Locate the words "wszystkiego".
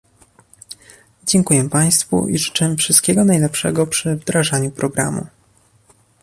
2.75-3.25